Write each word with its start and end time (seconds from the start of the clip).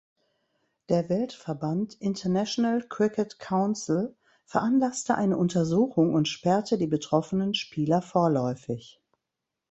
Der 0.89 1.09
Weltverband 1.09 1.93
International 1.93 2.81
Cricket 2.89 3.37
Council 3.37 4.15
veranlasste 4.45 5.13
eine 5.13 5.37
Untersuchung 5.37 6.15
und 6.15 6.27
sperrte 6.27 6.79
die 6.79 6.87
betroffenen 6.87 7.53
Spieler 7.53 8.01
vorläufig. 8.01 8.99